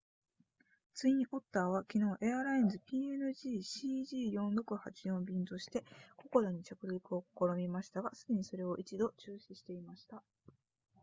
[0.95, 3.59] ツインオッターは昨日エアラインズ png
[4.33, 5.83] cg4684 便として
[6.17, 10.23] ココダに着陸を試みましたがすでにそれを一度中止していました